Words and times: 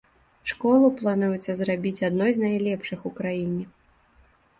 Школу 0.51 0.87
плануецца 1.01 1.51
зрабіць 1.59 2.05
адной 2.07 2.31
з 2.37 2.43
найлепшых 2.45 2.99
у 3.11 3.13
краіне. 3.21 3.63